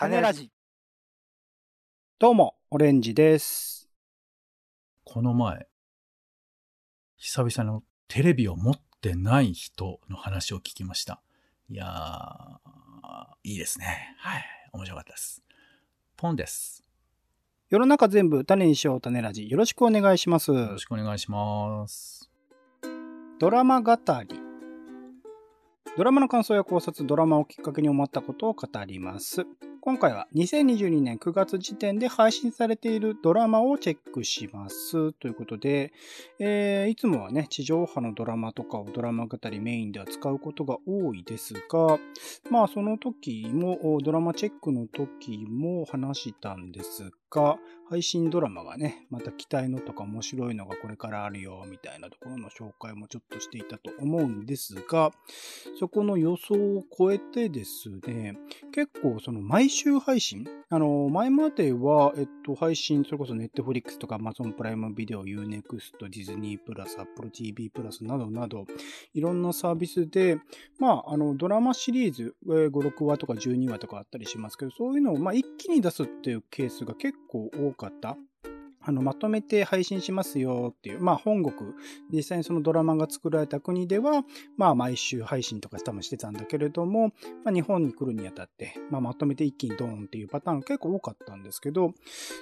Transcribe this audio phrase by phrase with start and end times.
[0.00, 0.50] 種ラジ。
[2.18, 3.90] どうも、オレンジです。
[5.04, 5.66] この前、
[7.18, 11.20] 久々のテレビを持ってない人の話を聞きました。
[11.68, 11.90] いやー、
[13.44, 14.16] いいですね。
[14.20, 14.44] はい。
[14.72, 15.42] 面白かったです。
[16.16, 16.82] ポンです。
[17.68, 19.50] 世の中全部種にしよう種ラジ。
[19.50, 20.50] よろしくお願いします。
[20.50, 22.30] よろしくお願いします。
[23.38, 24.40] ドラマ語り。
[25.98, 29.44] ドラマの感想や考察、ドラマをきっかけに思ったことを語ります。
[29.82, 35.14] 今回は2022年9月時点で配信されているドラマをチェックします。
[35.14, 35.94] ということで、
[36.38, 41.98] えーいつもはね、地上波のドラマとかをドラマ語りメインでは使うことが多いですが、
[42.50, 47.56] まあその時も、ドラマチェックの時も話したんですが、
[47.88, 55.12] 配信ドラマがね、また期待のとか面白いのがこれからあるよ、みたいなところの紹介もちょっとしていたと思うんですが、
[55.78, 58.36] そこの予想を超えてですね、
[58.72, 60.46] 結構その毎週配信？
[60.68, 68.66] あの、前までは、えっと、配信、それこそ Netflix とか Amazon プライムビデオ、Unext、ディズニープラス、Apple TV プラスなどなど、
[69.14, 70.38] いろんなサービスで、
[70.78, 78.16] まあ、あの、ドラマシリーズ、5、6話とか12話とかあったりしますけど、そういうのを、まあ、一気に出すっていうケースが結構多かった。
[78.82, 81.54] あの、まとめて配信しますよっていう、まあ、本国、
[82.12, 84.24] 実際にそのドラマが作られた国では、
[84.56, 87.08] まあ、毎週配信とか多分してたんだけれども、
[87.44, 91.92] まあ、日本に来るにあたって、まあ、まとめて一気にドーンっていうパターンが結構多かったんですけど、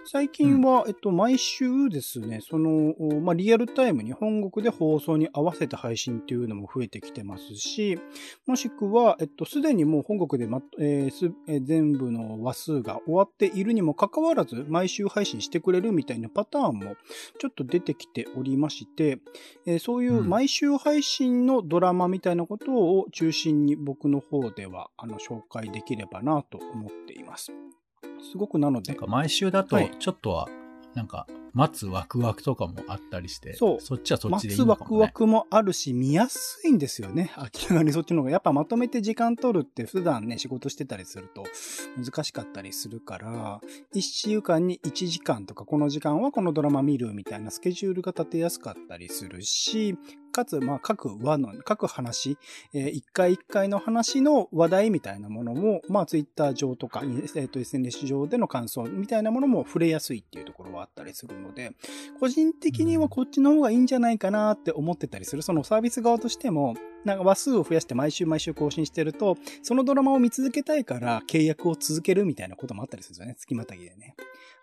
[0.07, 7.99] 最近は、えっと、毎週ですね、その、おまあ、リアルタイムに本国で放送に合わせて配信っていうのも増えてきてますし、
[8.47, 11.29] もしくは、えっと、すでにもう本国で、まえー
[11.61, 16.97] 全部の話数が終わっているにもかかわらず、毎週配信してくれるみたいなパターンも
[17.39, 19.21] ちょっと出てきておりまして、
[19.67, 20.29] えーそういううん。
[20.29, 27.53] 毎週配信のドラマみたいなことを中心に僕の方では、あの、紹介できればなと思っています。
[28.31, 28.93] すごくなので。
[28.93, 30.49] なん、か毎週だとはい、ちょっとは、
[30.99, 34.97] なんか、待つワクワクとかもあったりして、そうそっちはそっちでいい待つワのかもね。
[34.97, 37.31] クワクもあるし、見やすいんですよね。
[37.39, 38.31] 明らかにそっちの方が。
[38.33, 41.45] やっぱまとめて時間取るって普段ね、仕事してたりすると
[41.97, 43.61] 難しかったりするから、
[43.95, 49.97] 1週間に1時間とか、この時間はこのドラマ見るみたいなスケジュールが立てやすかったりするし、
[50.39, 52.39] かつ、まあ、各話の、各話、
[52.73, 61.73] えー一回一回の話の話題みたいなものも、まあ、ツイッター上とか、えーと、SNS 上での感想みたいなものも触れやすいっていうところはあったりするので、
[62.21, 65.43] 個人的にはこっちの方がいいんじゃないかなって思ってたりする。
[65.43, 73.35] そのサービス側としても、なんか話数を増やして毎週毎週更新してると、そのドラマを見続けたいから契約を続けるみたいなこともあったりするんですよね。
[73.39, 74.15] 月またぎでね。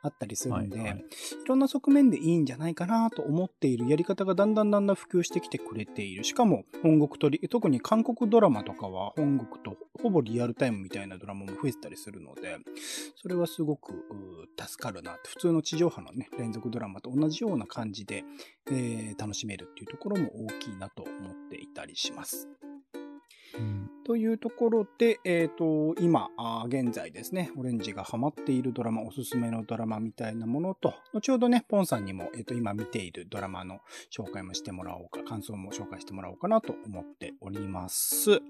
[0.06, 1.06] あったりするんで、はいはい
[1.46, 6.24] いろんな側面でいいんじゃないかなと思っているやり方がだんだんだんだん普及してきてくれている。
[6.24, 12.58] しかも本国とり、特に韓国ドラマとかは本国とほぼリアルタイムみたいなドラマも増えてたりするので、
[13.16, 13.94] それはすごく
[14.60, 15.30] 助かるなって。
[15.30, 18.24] 普通の地上波のね、連続ドラマと同じような感じで、
[18.68, 22.48] えー楽しめるっていうところも大きいなと思っていたりします。
[24.06, 33.80] というところで、えっ、と、今、あ現在ですね、オレンジがハマっているドラマ、おすすめのドラマみたいなものと、後ほどね、ポンさんにも、えっ、と、今見ているドラマの
[34.16, 38.42] 紹介もしてもらおうか、感想も紹介してもらおうかなと思っております。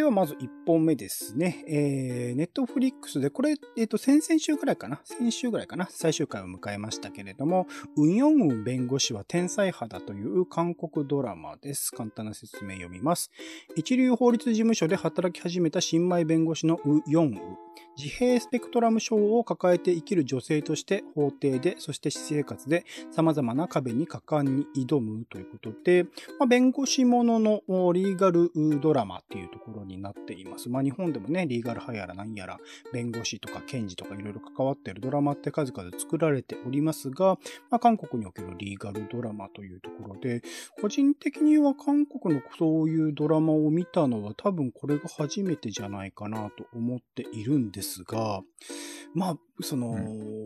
[0.00, 1.62] では、まず1本目ですね。
[1.68, 4.98] えー、ネットフリックスで、これ、えっ、と、先々週ぐらいかな？
[5.04, 5.88] 先週ぐらいかな？
[5.90, 7.66] 最終回を迎えましたけれども、
[7.98, 11.92] ウンヨンウン弁護士は天才派だという韓国ドラマです。
[11.92, 13.30] 簡単な説明読みます。
[13.76, 17.32] 一流法律事務所で働き始めた新米弁護士のウ・ヨンウ。
[17.96, 26.04] 自閉スペクトラム症を抱えて生きる女性として法廷で、そして私生活で様々な壁に果敢に挑むということで、
[26.38, 27.60] まあ、弁護士ものの
[27.92, 28.50] リーガル
[28.80, 30.68] ドラマっていうところになっています。
[30.68, 32.58] まあ日本でもね、リーガル派やら何やら
[32.92, 37.38] 弁護士とか検事とかいろいろ関わっているドラマって数々作られておりますが、
[37.70, 40.42] まあ、韓国におけるリーガルドラマというところで、
[40.80, 48.42] 個人的には韓国のそういうドラマを見たのは多分これが初めてじゃないかなと思っているんですが、
[49.14, 49.96] まあ、その、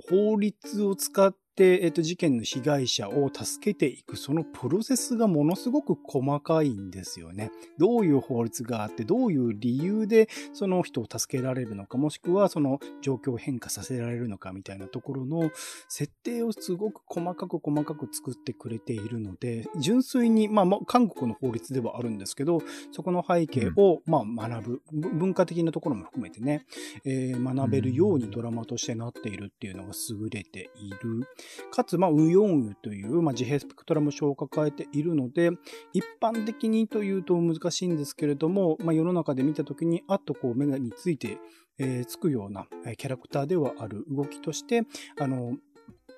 [0.08, 7.52] 法律を使って、えっと、事件の被害者を助けていく、そのプロセスがものすごく細かいんですよね。
[7.78, 15.50] どういう法律があって、どういう理由でその人を助けられるのか、もしくはその状況を変化させられるのかみたいなところの
[15.88, 26.66] 設定をすごく細かく細かく作ってくれているので、純粋に、まあ、まあ韓国の法律ではあるんですけど、そこの背景を、まあ、学ぶ、ぶ文化的なところも含めてね、
[27.04, 31.26] えー学べるようにドラマとしてなっているっていうのが優れている。
[31.70, 35.50] かつ、まあ、ウヨンウという、まあ、自閉スペクトラム症を抱えているので、
[35.92, 41.38] 一般的にというと難しいんですけれども、まあ、世の中で見たときに、あっとこう、目について、
[41.78, 44.82] えー、つくようなキャラクターではある動きとして、
[45.18, 45.56] あの、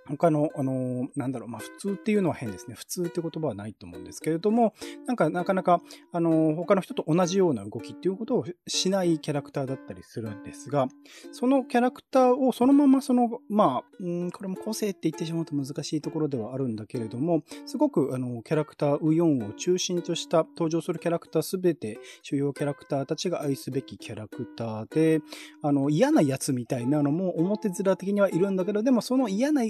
[0.09, 2.75] 他の、あの、なんだろう、まあ、普通っていうのは変ですね。
[2.75, 4.75] 普通って言葉はないと思うんですけれども、
[5.07, 5.81] なんか、なかなか、
[6.13, 10.89] あの、他の人と同じような動きっていうことをしないキャラクターだったりするんですが、
[11.33, 25.21] そのキャラクターをそのままその、まあ、うん、これも個性って言ってしまうと難しいところではあるんだけれども、すごく、あの、キャラクター、ウヨンを中心とした登場するキャラクターすべて、主要キャラクターたちが愛すべきキャラクターで、
[25.63, 29.63] あの、嫌なやつみたいなのも表面的にはいるんだけど、でもその嫌な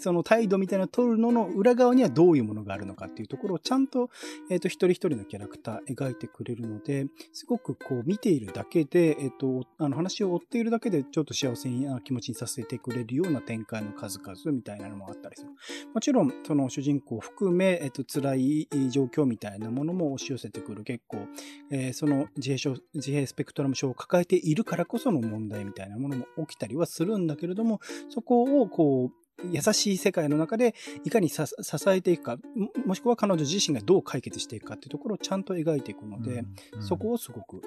[0.00, 4.10] その態度みたいなのを取るのの裏側にはどういうものがあるのかっていうところをちゃんと、
[4.50, 15.50] えっ、ー、と、一人一人のキャラクター描いてくれるので、すごくこう見ているだけで、えっ、ー、と、あの話を追っているだけでちょっと幸せな気持ちにさせてくれるような展開の数々みたいなのもあったりする。
[15.94, 21.26] もちろん、その主人公を含め、えっ、ー、と、辛い状況みたいなものも押し寄せてくる結構、
[21.70, 29.19] え、その自閉症、自閉スペクトラム症を抱えているからこその問題みたいなものも起きたりはするんだけれども、そこをこう、
[29.50, 31.42] 優しい世界の中でいかに支
[31.88, 32.38] えていくか、
[32.86, 36.38] もしくは彼女自身がどう解決していくかっていうところをちゃんと描いていくので、うん
[36.74, 37.62] うん、そこをすごく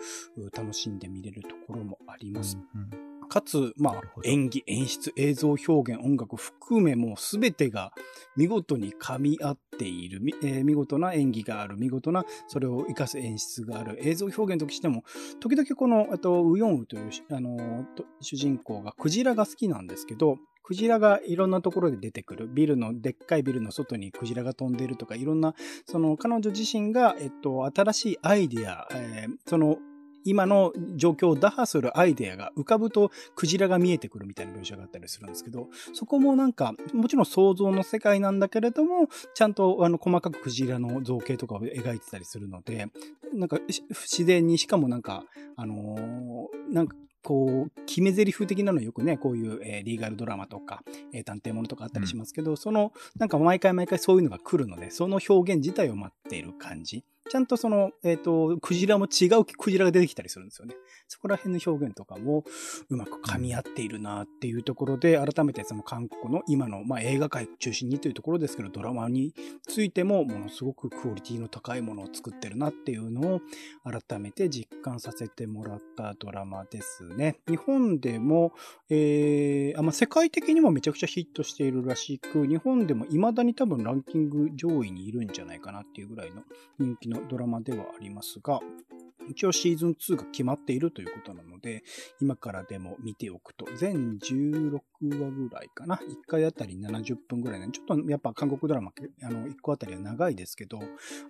[0.56, 2.58] 楽しんで見れるところもあります。
[2.76, 7.94] うんうん、かつ、まあ、演技、演出、映像表現、音楽含めもう全てが
[8.36, 15.04] 見事に噛み合っている、えー、見事な演技がある、見事なそれを活かす演出がある、映像表現としても、
[15.40, 17.86] 時々この、あと、ウヨンウという、あの、
[18.22, 22.48] 主人公がクジラが好きなんですけど、クジラがいろんなところで出てくる。
[22.48, 25.56] ビルの、でっかいビルの外にクジラが飛んでいるとか、いろんな、
[25.86, 29.78] その彼女自身が、えっと、新しいアイデア、えー、その、
[30.26, 42.88] 今の状況を打破するアイデアが浮かぶとクジラが見えてくるみたいな描写があったりするんですけど、そこもなんか、もちろん想像の世界なんだけれども、ちゃんとあの細かくクジラの造形とかを描いてたりするので、
[43.34, 45.26] なんか不自然にしかもなんか、
[45.58, 50.84] あのー、なんかこう、決め台詞的なのよくね、こういう、えー、リーガルドラマとか、
[51.14, 57.04] えー、探偵ものとかあったりしますけど、うん、その、なんか毎回毎回そういうのが来るので、その表現自体を待っている感じ。
[57.30, 60.76] ちゃんとその、えっ、ー、と、クジラも違うクジラが出てきたりするんですよね。
[61.08, 62.44] そこら辺の表現とかも
[62.90, 69.34] うまく噛み合っているなっていうところで、改めてその韓国の今の、まあ、映画界中心にというところですけど、ドラマに
[69.68, 73.42] ついてもものすごくクオリティの高いものを作ってるなっていうのを
[73.84, 77.40] 改めて実感させてもらったドラマですね。
[77.48, 78.54] 日本でも、
[78.90, 86.44] えー、あまあ、世界的にもめちゃくちゃヒットしているらしく、日本でも未だに多分ランキング上位にいるんじゃないかなっていうぐらいの
[86.80, 88.60] 人気ののドラマではありますが、
[89.30, 91.84] 一応シーズン2が決まっているということなので、
[92.22, 95.96] 今からでも見ておくと、全16話ぐらいかな。
[95.96, 97.70] 1回あたり70分ぐらいね。
[97.72, 98.92] ちょっとやっぱ韓国ドラマ、
[99.24, 100.80] あの、1個あたりは長いですけど、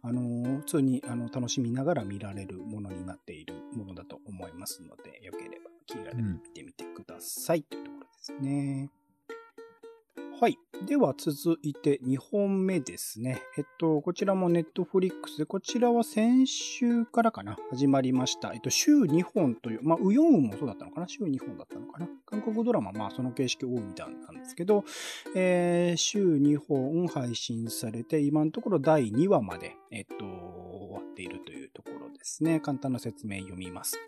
[0.01, 9.03] あの、普通にあの楽しみながら見られるものになっているものだと思いますので、よければ気軽に見てみてください、うん、というところですね。
[10.41, 10.57] はい。
[10.88, 13.41] では続いて2本目ですね。
[13.57, 18.51] えっと、こちらもネットフリックスで、こちらは先週からかな、始まりました。
[18.53, 21.07] えっと、週2本という、まあ、ウヨンウもそうだったのかな？
[21.07, 22.09] 週2本だったのかな？
[22.25, 24.83] 韓国ドラマ、まあ、その形式多いみたいなんですけど、
[25.35, 31.93] えー、週2本配信されて、今のところ第2話まで、えっと、終わっているというところ
[32.24, 32.62] ですね。
[32.62, 34.00] 簡単な説明読みます。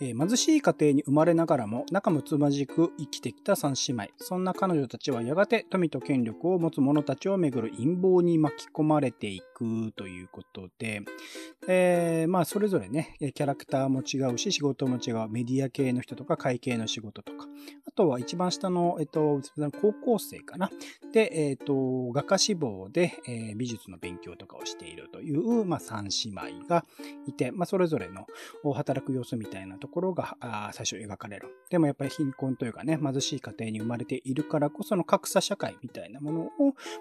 [0.00, 4.08] えー、貧しい家庭に生まれながらも仲睦まじく生きてきた三姉妹。
[4.16, 11.02] そんな彼女たちはやがて富と権力を持つ者たちをめぐる陰謀に巻き込まれていくということで、
[11.68, 15.28] えー、まあそれぞれね、キャラクターも違うし、仕事も違う。
[15.28, 17.46] メディア系の人とか会計の仕事とか。
[17.86, 19.40] あとは一番下の、えっと、
[19.82, 20.70] 高校生かな。
[21.12, 26.86] で、えっと、画家志望で、えー、美術の勉強とかをしているという、まあ三姉妹が
[27.26, 28.26] いて、まあそれぞれの
[28.74, 30.36] 働く様子みたいなところが
[30.72, 31.48] 最初描かれる。
[31.70, 36.50] でもやっぱり貧困というかね、貧しい家庭に生まれているからこその格差社会みたいなものを、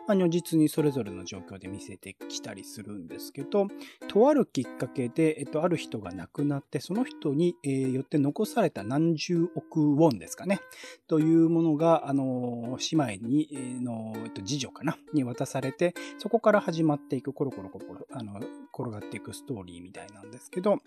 [0.07, 3.67] まあ、如実にそれぞれの状況で見せてきたりするんですけど、
[4.07, 10.59] とあるきっかけで、えっと、ある人が亡くなって、その人に、えー、よって残された何十億ウォンですかね、
[11.07, 18.39] というものが、あの、姉妹に、えー、の、えっと、次女かな、に渡されて、そこから始まっていく、コロコロコロコロ、あの、
[18.73, 20.79] 転がっていくストーリーみたいなんですですけど、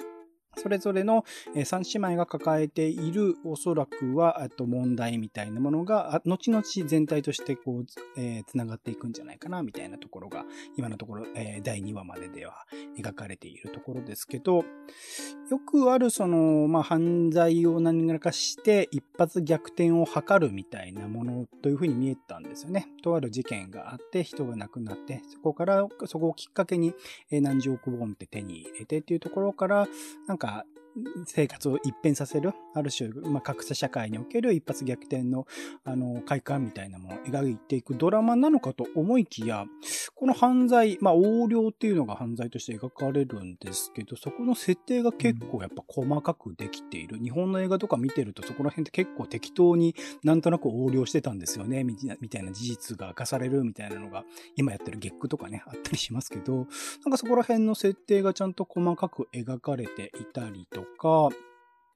[0.57, 10.45] それぞれの3姉妹が抱えているおそらくは、と問題みたいなものが、後々全体としてこう、えー、繋がっていくんじゃないかな、みたいなところが、
[10.77, 12.67] 今のところ、えー、第2話まででは
[12.99, 14.65] 描かれているところですけど、
[15.51, 22.89] よくあるその、まあ、犯罪を何らかして一発逆転を図るみたいなものというふうに見えたんですよね。
[23.03, 26.95] とある事件があって人が亡くなって、そこから、そこをきっかけに
[27.31, 29.89] 何十億本って手に入れてっていうところから、
[30.27, 30.67] なんか
[31.27, 35.47] 生活を一変させる、ある種、まあ、格差社会における一発逆転の、
[35.85, 39.67] あの、快感みたいなものを描いていくドラマなのかと思いきや、
[40.15, 47.19] この犯罪、まあ、横領っていうのが犯罪として描かれるんですけど、そこの設定が結構やっぱ細かくできている。
[47.19, 54.25] 日本の映画とか見てると、そこら辺って結構適当になんとなく横領してたんですよね、みたいな事実が明かされるみたいなのが、
[54.57, 56.67] 今やってる月句とかね、あったりしますけど、なん
[57.11, 61.37] かそこら辺の設定がちゃんと細かく描かれていたりととか、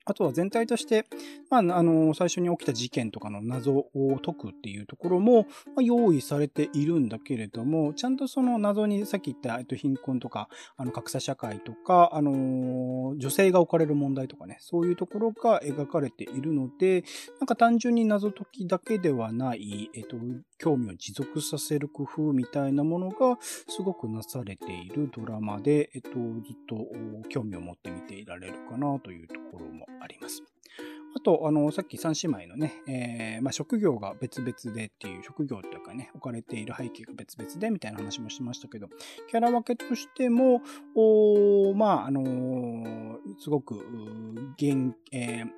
[0.06, 1.04] あとは全体として、
[1.50, 3.86] まあ、あの、最初に起きた事件とかの謎を
[4.24, 5.42] 解くっていうところも、
[5.74, 17.02] まあ、用意されているんだけれども、ちゃんとその謎にさっき言った、えっと、貧困とか、あの、格差社会とか、あの、女性が置かれる問題とかね、そういうところが描かれているので、
[17.40, 20.16] なんか単純に謎解きだけではない、えっと、
[20.58, 26.20] 興味を持続させる工夫みたいなものがすごくなされているドラマで、えっと、ずっ
[26.68, 26.86] と
[27.28, 30.42] 興味を持って見ていられるかなというところもあります。
[31.14, 38.88] あと、あの、さっき三姉妹のね、えー、まあ、職業が別々でっていう、職業というかね、置かれている背景が別々でみたいな話もしましたけど、
[39.30, 40.60] キャラ分けとしても、
[40.94, 43.76] おまあ、あのー、すごく、
[44.58, 45.50] 現、えー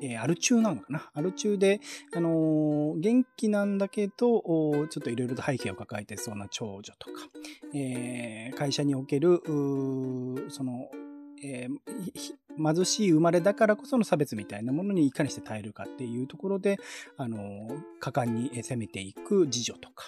[0.00, 1.10] えー、アル中なのかな？
[1.14, 1.80] アル中で、
[2.14, 7.28] あのー、元気なんだけど、ちょっといろいろと背景を抱えてそうな長女とか、
[7.72, 9.40] えー、会社における、
[10.48, 10.90] その、
[11.42, 16.78] えー、貧しい生まれだからこその差別みたいなものにいかにして耐えるかっていうところで、
[17.16, 17.68] あの、
[18.00, 20.06] 果敢に攻めていく次女とか、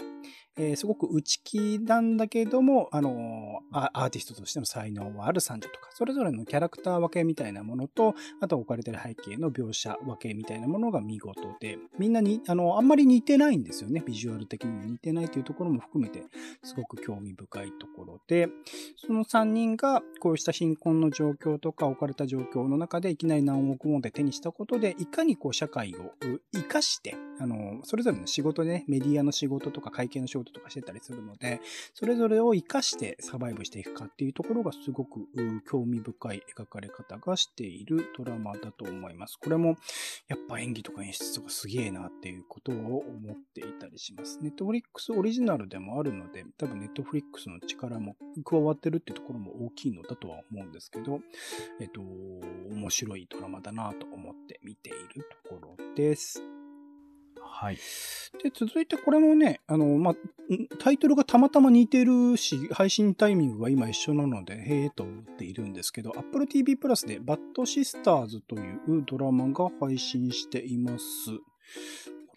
[0.58, 14.02] えー、すごく内気なんだけども、あのアーティストとしての才能はある三女とか、それぞれのキャラクター分けみたいなものと、あと置かれてる背景の描写分けみたいなものが見事で、みんなに、あの、あんまり似てないんですよね。
[14.04, 16.24] ビジュアル的に似てないというところも含めて、
[16.64, 18.48] すごく興味深いところで、
[18.96, 26.12] その三人がこうした貧困の状況とか置かれた状況の中でいきなり何億問題手にしたことで、いかにこう社会を
[26.52, 31.60] 生かして、あの、それぞれの仕事でね、メディアの仕事とか会計の仕事とかしてたりするので、
[31.94, 35.26] それぞれを活かしてサバイブしていくかっていうところがすごく
[35.68, 39.38] 興味深い描かれ方がしているドラマだと思います。
[39.40, 39.76] これも
[40.28, 44.38] やっぱ演技とか演出とかすげえなっていうことを思っていたりします。
[44.42, 51.20] ネットフリックスオリジナルでもあるので、多分ネットフリックスの力も加わってるっていうところも大きいのだとは思うんですけど、
[51.80, 56.42] えっと、面白いドラマだなと思って見ているところです。
[57.50, 57.76] はい。
[58.42, 60.14] で、続いてこれもね、あの、ま、
[60.78, 71.04] タイトルがたまたま似てるし、配信タイミングが今一緒なので、へえと思っているんですけど、Apple TV プラスでバッドシスターズというドラマが配信しています。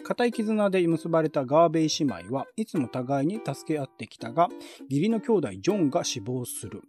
[0.03, 4.49] 固い絆で結ばれたガーベイ姉妹はいつも互いに助け合ってきたが、
[4.89, 6.81] 義理の兄弟ジョンが死亡する。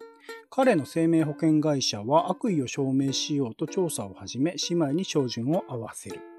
[0.49, 6.32] 彼の生命保険会社は悪意を証明しようと調査を始め、姉妹に照準を合わせる。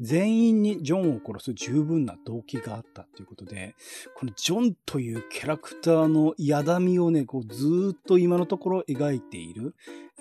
[0.00, 3.74] 全員にジョンを殺す十分な動機があったということで、
[4.16, 9.74] このジョンというキャラクターのやだみをね、こうずっと今のところ描いている。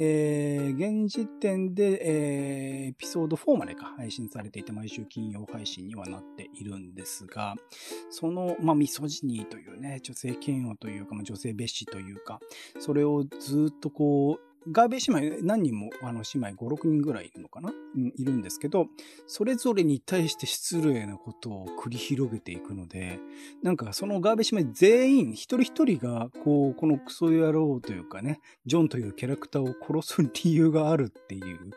[0.04, 7.56] えー、現時点で、えー、エピソード4までか配信されていて、毎週金曜配信にはなっているんですが、
[8.10, 12.40] その、まあ、ミソジニーというね、女性嫌悪というか、まあ、女性蔑視というか、
[12.80, 18.88] それをずっとこう、ガーベイ姉妹何人もあの姉妹5、6人ぐらいいるのかな、うん、いるんですけど、
[19.28, 23.20] それぞれに対して失礼なことを繰り広げていくので、
[23.64, 31.72] なんかそのガーベイ姉妹全員一人一人がこう、このクソ野郎というかね、ジョンというキャラクターを殺す理由があるっていう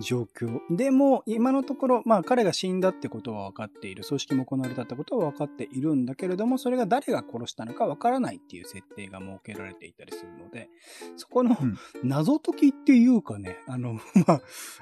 [0.00, 0.60] 状況。
[0.70, 10.68] でも今のところ、まあ彼が死んだってことは分かっている、葬式も行われたってことは分かっているんだけれども、それが誰が殺したのか分からないっていう設定が設けられていたりするので、
[11.16, 11.56] そこの
[12.02, 13.94] 謎謎解きっていうかね、あの、
[14.26, 14.40] まあ、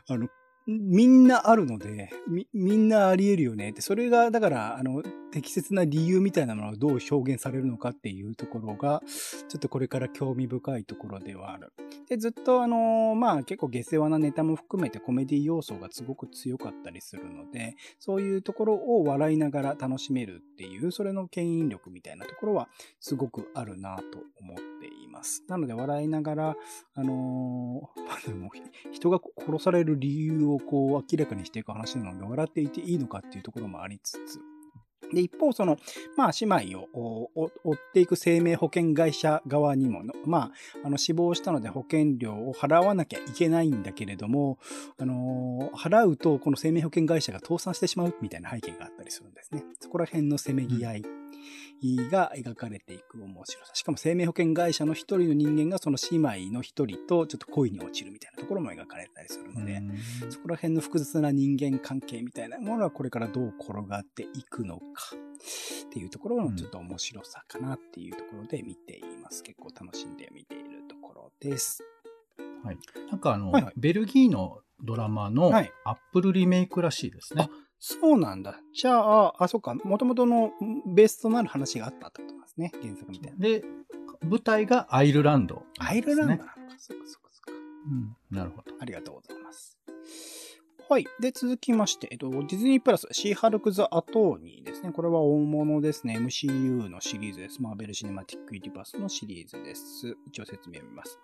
[0.08, 0.28] あの、
[0.66, 9.02] みんなあるので、み、みんなあり得るよねって、それが、だから、あの、適切な理由みたいなものがどう表現されるのかっていうところが、
[9.48, 11.72] ちょっとこれから興味深いところではある。
[12.08, 22.68] で、ずっとあのーまあ結構下世話なネタも含めてコメディ要素がすごく強かったりするので、そういうところを笑いながら楽しめるっていう、それの牽引力みたいなところは
[23.00, 25.44] すごくあるなと思っています。
[25.48, 26.56] なので笑いながら、
[26.94, 28.50] あのーまあでも
[28.92, 34.40] 人が殺される理由をこう明らかにしていく話なので、笑っていていいのかっていうところもありつつ、
[35.12, 35.78] で、一方、その、
[36.16, 37.30] まあ、姉妹を
[37.64, 40.52] 追っていく生命保険会社側にも、まあ、
[40.84, 44.58] あの、死亡したので保険料を払わなきゃいけないんだけれども、
[44.98, 49.64] あのー払うと、この生命保険会社が倒産してしまうみたいな背景があったりするんですね。
[49.80, 51.02] そこら辺のせめぎ合い
[52.10, 53.72] が描かれていく面白さ。
[53.74, 59.82] しかも生命保険会社の一人の人間がその姉妹の一人とちょっと恋に落ちるみたいなところも描かれたりするので、
[60.30, 64.84] そこら辺の複雑な人間関係みたいなものはこれからどう転がっていくのか
[65.86, 69.42] っていうところのちょっと面白さかなっていうところで見ています。
[69.42, 71.84] 結構楽しんで見ているところです。
[72.64, 72.78] はい。
[73.10, 77.48] なんかあの、はいはいベルギーのドラマのはいアップルリメイクらしいですね。
[77.78, 78.60] そうなんだ。
[78.72, 80.52] じゃあ、あ、そっか、元々の
[80.86, 82.72] ベースとなる話があったってことなんですね。
[82.82, 83.38] 原作みたいな。
[83.38, 83.62] で、
[84.22, 86.54] 舞台がアイルランド、アイルランドなのか。
[86.76, 87.52] そっかそっかそっか。
[87.52, 88.36] うん。
[88.36, 88.72] なるほど。
[88.80, 89.77] ありがとうございます。
[90.90, 91.06] はい。
[91.20, 94.90] で、続きまして、えっと、ディズニープラス、シーハルク・ザ・アトーニーですね。
[94.90, 96.16] これは大物ですね。
[96.18, 97.60] MCU のシリーズです。
[97.60, 100.16] マーベル・シネマティック・ユニバースのシリーズです。
[100.28, 101.18] 一応説明を見ます。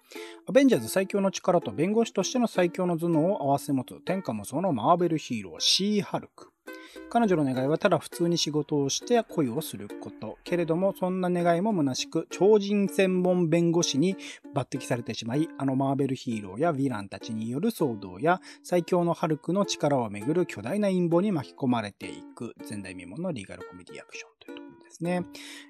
[0.47, 6.54] アベンジャーズ最強の力と弁護士としての最強の頭脳を合わせ持つ天下無双のマーベルヒーロー、シーハルク。
[7.11, 10.39] 彼女の願いはただ普通に仕事をして恋をすること。
[10.45, 14.17] けれども、そんな願いも虚しく、超人専門弁護士に
[14.55, 25.25] 抜擢されてしまい、あのマーベルヒーローやヴィランたちによる騒動や、最強のハルクの力をめぐる巨大な陰謀に巻き込まれていく、前代未聞のリーガルコメディアクションというところですね。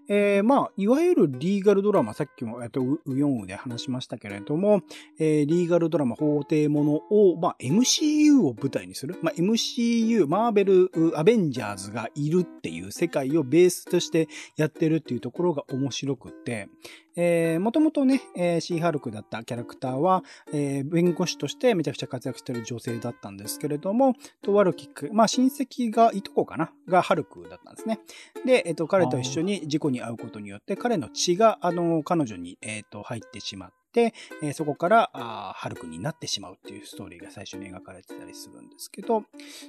[0.09, 4.83] えー、まあ、いわゆるリーガルドラマ、さっきも、えっと、ウヨンウで話しましたけれども、
[5.19, 9.17] えーリーガルドラマ、法廷ものを、まあ、MCU を舞台にする。
[9.23, 16.69] まあ、MCU、マーベル、アベンジャーズがいるっていう世界をベースとしてやってるっていうところが面白くて、
[17.17, 28.01] えー、もともとね、えーシーハルクだったキャラクターは、えー弁護士としてめちゃくちゃ活躍してる女性だったんですけれども、とあるきっかけ、まあ親戚が、いとこかながハルクだったんですね。
[28.45, 39.23] で、えっ、と、彼と一緒に事故にに会うことによって、彼の血が、あの、彼女に、えっ、と、入ってしまって、えーそこから、あハルクになってしまうっていうストーリーが最初に描かれてたりするんですけど、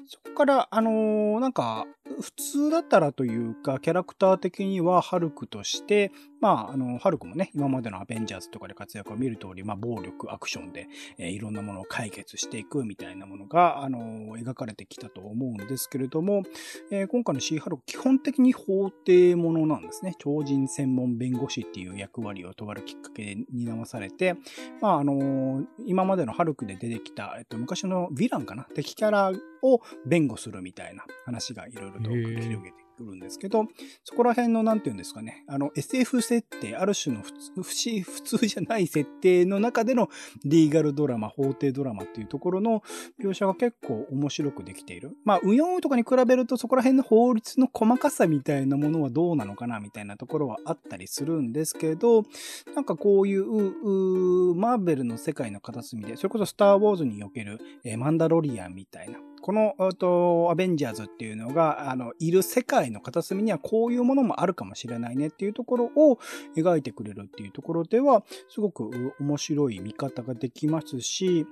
[0.08, 1.86] そこから、あのーなんか、
[2.20, 6.12] 普通だったらというか、キャラクター的にはハルクとして、
[6.42, 10.88] まあ、あの、ハルクもね、今までのアベンジャーズとかで活躍を見る通り、まあ、暴力、アクションで、
[11.18, 16.44] えーいろんなものを解決していくみたいなものが、あの描かれてきたと思うんですけれども、
[16.92, 20.14] えー今回のシーハルク、基本的に法廷ものなんですね。
[20.18, 24.36] 超人専門弁護士っていう役割をとあるきっかけで担わされて、
[24.82, 28.64] まあ、あの今までのハルクで出てきた、えっと、昔のヴィランかな？
[28.76, 33.66] 敵キャラを弁護するみたいな話がいろいろと繰り広げてくるんですけど、
[34.04, 37.32] そこら辺の、なんていうんですかね、あの、SF 設定、ある種の普
[37.64, 40.10] 通、普通じゃない設定の中での
[40.44, 42.82] リーガルドラマ、法廷ドラマっていうところの
[43.22, 45.12] 描写が結構面白くできている。
[45.24, 52.24] まあ、ウヨンウとかに比べるとそこら辺の法律の細かさみたいなものはどうなのかなみたいなところはあったりするんですけど、
[52.76, 66.18] なんかこういう、マーベルの世界の片隅で、それこそスター・ウォーズにおける、えマンダロリアンみたいな、この、と、アベンジャーズっていうのが、あの、いる世界の片隅にはこういうものもあるかもしれないねっていうところを
[66.58, 71.46] 描いてくれるっていうところでは、すごく面白い見方ができますし、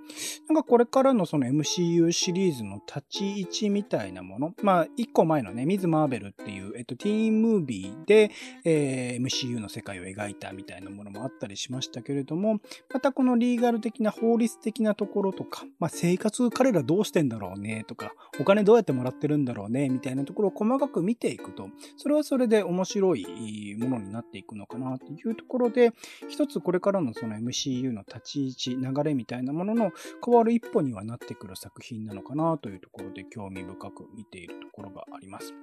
[0.49, 8.31] なんかこれからのその MCU シリーズの立ち位置みたいなもの、まあ、一個前のね、ミズ・マーベルっていう、えっと、ティーンムービーで、
[8.65, 12.59] えー MCU の世界を描いたみたいなものもあったりしましたけれども、
[12.91, 25.91] またこのリーガル的な法律的なところとか、まあ、生活彼らどうしてんだろうねとか、お金どうやってもらってるんだろうねみたいなところを細かく見ていくと、それはそれで面白いものになっていくのかなというところで、
[26.29, 28.21] 一つこれからのその MCU の立
[28.53, 29.91] ち位置、流れみたいなものの
[30.23, 35.53] 変わる一歩にはなってくる作品なのかなというところで興味深く見ているところがあります。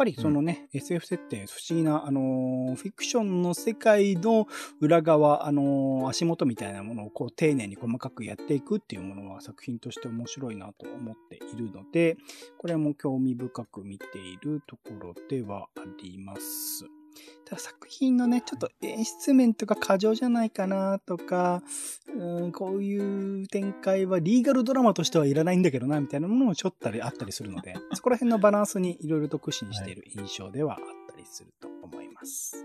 [0.00, 4.46] やっぱりそのね、SF 設定、不思議な、あのーフィクションの世界の
[4.80, 12.16] 裏側、あのー足元みたいなものをこう丁寧に細かくやっていくっていうものは作品として面白いなと思っているので、
[12.56, 16.99] これも興味深く見ているところではあります。
[17.44, 21.62] ただ作品のね、ちょっと演出面とか過剰じゃないかなとか、
[22.14, 32.64] うん、こういう展開はリーガルドラマとしてはいらないんだけどな、みたいなものもちょっとあったりするので、 そこら辺のバランスにいろいろと苦心している印象ではあったりすると思います。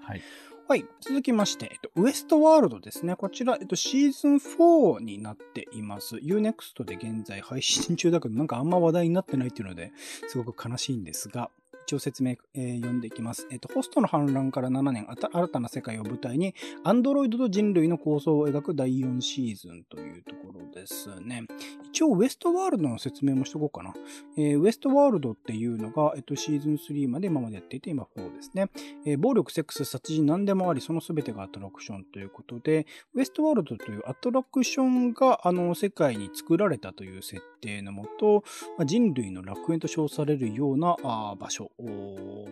[0.00, 0.22] はい。
[0.68, 0.84] はい。
[1.00, 3.14] 続きまして、えっと、ウエストワールドですね。
[3.14, 6.16] こちら、えっと、シーズン4になっています。
[6.16, 9.92] Unext で現在配信中だけど、なんかあんま話題になってないっていうので、
[10.26, 11.50] すごく悲しいんですが、
[11.86, 13.46] 一応説明、えー、読んでいきます。
[13.52, 21.44] えっ、と、ホストの反乱から7年、新たな世界を舞台に、アンドロイドと人類の構想を描く第4シーズンというところですね。
[21.84, 23.94] 一応、ウエストワールドの説明もしとこうかな。
[24.36, 28.68] えー、ウエストワールドっていうのが、えっ、と、シーズン3まで今までやっていて、今4ですね。
[29.04, 38.42] え、暴力、セックス、殺人、何でもあり、その全てがアトラクションということで、ウエストワールドというアトラクションが、あの、世界に作られたという設定のもと、
[38.76, 41.70] まあ、人類の楽園と称されるようなあ場所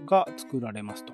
[0.07, 1.13] が作られますと。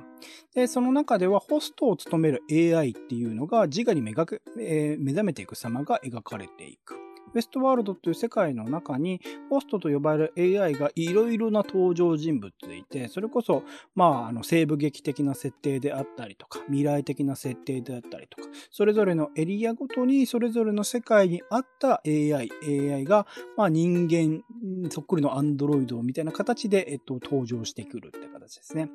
[0.55, 7.10] で、その中ではホストを務める AI っていうのが自我に目がけ、えー、目覚めていく様が描かれていく。
[7.35, 13.63] ウェストワールドという世界の中に、ホストと呼ばれる AI がいろいろな登場人物でいて、それこそ、
[13.95, 22.51] まあ、あの、西部劇的な設定であったりとか、未来的な設定であったりとか、それぞれのエリアごとに、それぞれの世界にあった AI、
[22.93, 24.43] AI が、まあ、人間、
[24.91, 28.91] そっくりのアンドロイドみたいな形で、えっと、登場してくるって形ですね。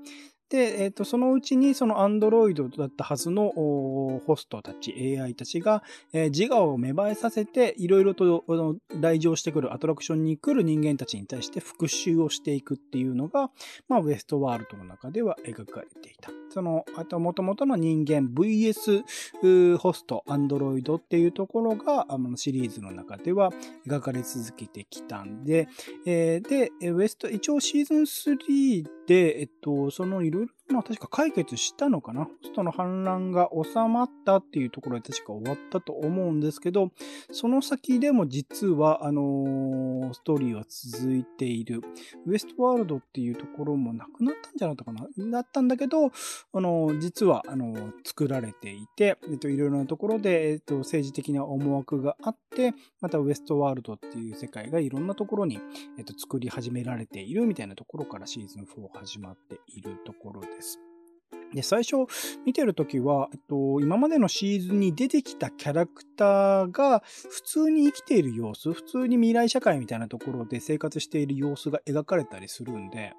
[0.49, 8.43] で、えっ、ー、と、そのうちにそのアンドロイドだったはずのホストたち、AI たちが、えー、自我を芽生えさせて、いろいろと
[8.89, 13.49] 来場してくるアトラクションに来る人間たちに対して復讐をしていくっていうのが、
[13.89, 16.31] まあ、ウエストワールドの中では描かれていた。
[16.49, 23.51] その、あと、元々の人間 VS ホスト、アンドロイドっていうところが、あのシリーズの中では
[23.88, 25.67] 描かれ続けてきたんで、
[26.05, 30.35] えー、で、ウエスト、一応シーズン3で、えっと、そのいろ
[30.69, 36.91] まあ確か解決したのかなホストの反乱が収まったっていうところで確か終わったと思うんですけど、
[37.32, 41.82] その先でも実は、あのー、ストーリーは続いている。
[42.25, 46.10] ウエストワールドっていうところもなくなったんじゃなかったかなだったんだけど、あ
[46.60, 55.60] のー、実は、あのー、作られていて、えっと、いろいろなところで、えっと、政治的な思惑があって、またウエストワールドっていう世界がいろんなところに、
[55.97, 60.79] えっと、作り始められているみたいなところからシーズン4始まっているところでです。
[61.53, 61.95] で、最初
[62.45, 73.13] 見てるときは、えっと、今までのシーズンに出てきたキャラクターが普通に生きている様子、普通に未来社会みたいなところで生活している様子が描かれたりするんで、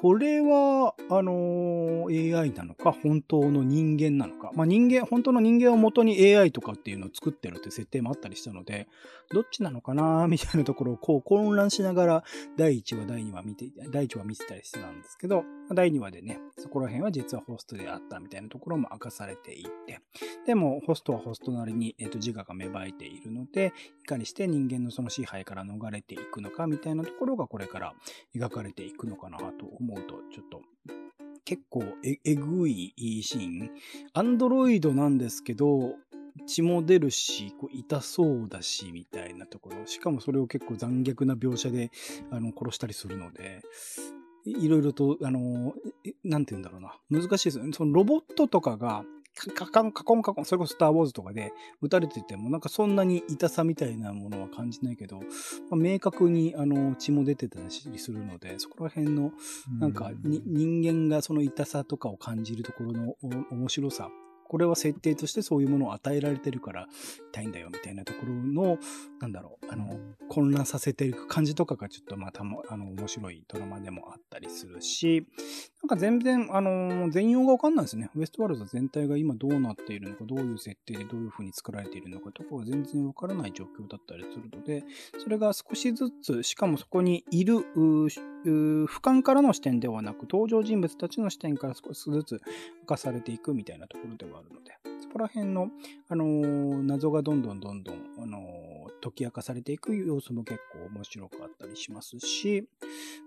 [0.00, 4.50] これは、あのー、AI なのか、本当の人間なのか。
[4.54, 8.88] まあ、人間、本当の人間を元に AI とかっていうのを作ってるって設定もあったりしたので、
[9.30, 12.24] どっちなのかなみたいなところをこう混乱しながら、
[12.56, 20.00] 第1話、第2話見て、第1話見てたりしてたんですけど、第2話でね、そこら辺は実はホストであったみたいなところも明かされていて、
[20.46, 27.94] でも、ホストはホストなりに、えっ、ー、と、自我が芽生えているので、いかにして人間のその支配から逃れていくのかみたいなところがこれから
[28.34, 30.62] 描かれていくのかなと思思うと、ちょっと、
[31.44, 33.70] 結構え、えぐいシーン。
[34.12, 35.96] アンドロイドなんですけど、
[36.46, 39.86] 血も出るし、こう痛そうだし、みたいなところ。
[39.86, 41.90] しかもそれを結構残虐な描写で、
[42.30, 43.62] あの、殺したりするので、
[44.44, 45.74] いろいろと、あの、
[46.24, 46.96] なんて言うんだろうな。
[47.10, 47.72] 難しいですよね。
[47.72, 55.22] そのロボットとかが、カカンカコンカコン、それこそスターウォーズとかで撃たれてても、なんかそんなに痛さみたいなものは感じないけど、ま
[55.72, 59.32] あ、明確にあの血も出てたりするので、そこら辺の、
[59.78, 63.16] なんか、人間がその痛さとかを感じるところの
[63.50, 64.10] 面白さ
[64.50, 66.88] これは設定としてそういうものを与えられてるから
[67.32, 68.78] 痛いんだよみたいなところの、
[69.20, 69.96] なんだろう、あの、
[70.28, 75.24] 混乱させていく感じとかがちょっとまたも、あの、面白いドラマでもあったりするし、
[75.82, 78.10] なんか全然、あの、全容がわかんないですね。
[78.16, 84.82] ウエストワールド全体が今どうなっているのか、どういう設定でどういう風に作られているのかとかが全然わからない状況だったりするので、
[85.22, 87.58] それが少しずつ、しかもそこにいる、
[88.44, 92.40] 俯瞰からの視点ではなく、登場人物たちの視点から少しずつ
[92.80, 95.68] 明かされていくみたいなところではあるので、そこら辺の、
[96.08, 102.68] あのー、謎がどんどんどんどん、あのー、解き明かされていく様子も結構面白かったりしますし、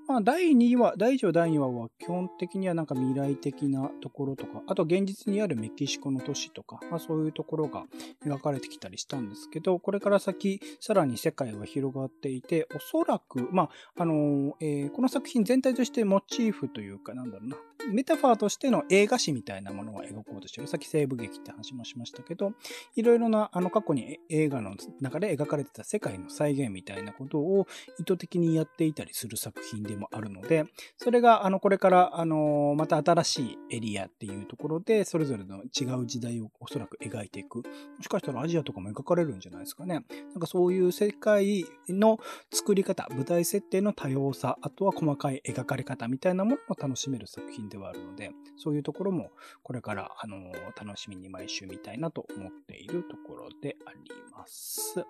[0.07, 7.85] まあ、第2話、第1話、第2話は基本的にはなんか未来的なところとか、あと現実にあるメキシコの都市とか、まあ、そういうところが
[8.25, 13.69] 描かれてきたりしたんですけど、これから先、さらに世界は広がっていて、おそらく、まあ、
[14.01, 17.57] あのえー、この作品全体としてモチーフというか、なんだろうな、
[17.91, 20.67] メタファーとしての映画史みたいなものを描こうとしてる。
[20.67, 22.53] さっき西部劇って話もしましたけど、
[22.95, 27.67] いろいろな、あの、過去に映画の中で描かれてた世界の再現みたいなことを
[27.99, 30.65] 意図的にやっていたりする作品でもあるので、
[30.97, 37.57] それが、あの、これから、あの、また新しいエリアっていうところで、それぞれの違う時代をおそらく描いていく。
[37.57, 37.63] も
[38.01, 40.05] しかしたらアジアとかも描かれるんじゃないですかね。
[40.33, 42.19] なんかそういう世界の
[42.51, 49.31] 作り方、舞台設定の多様さ、あとは細かい描かれ方みたいなものも楽しめる作品ではあるので、そういうところも
[49.63, 55.03] これから、あの、楽しみに毎週見たいなと思っているところであります。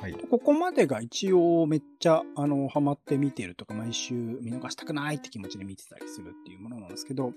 [0.00, 7.32] はい、ここまでが一応めっちゃ、あの、ハマって見てるとか、毎週見逃したくないって気持ちで見てたりするっていうものなんですけど、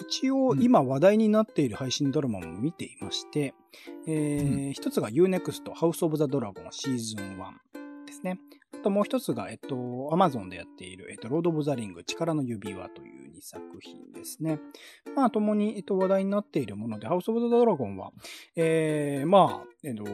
[0.00, 3.54] 一応今話題になっている配信ドラマも見ていまして、
[4.06, 8.38] うん、えー、一つが Unext House of the Dragon シーズン1ですね。
[8.84, 14.60] あともう一つが、えっと、アマゾンでやっている、えっと、ロード・オブ・ザ・リング、力の指輪という2作品ですね。
[15.16, 18.12] まあ、共に、えっと、話題になっているもので、ハウス・オブザ・ドラゴンは、
[18.56, 20.04] えー、まあ、えっと、